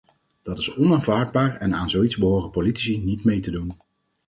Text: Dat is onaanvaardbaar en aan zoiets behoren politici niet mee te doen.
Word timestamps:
Dat 0.41 0.59
is 0.59 0.75
onaanvaardbaar 0.75 1.55
en 1.57 1.73
aan 1.75 1.89
zoiets 1.89 2.17
behoren 2.17 2.49
politici 2.51 2.97
niet 2.99 3.23
mee 3.23 3.39
te 3.39 3.51
doen. 3.51 3.71